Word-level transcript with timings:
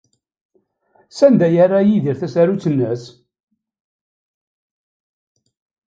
Sanda 1.17 1.43
ay 1.47 1.53
yerra 1.55 1.79
Yidir 1.87 2.15
tasarut-nnes? 2.21 3.03